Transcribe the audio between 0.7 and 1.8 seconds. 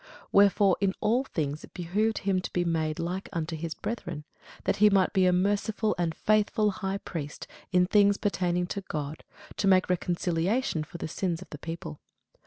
in all things it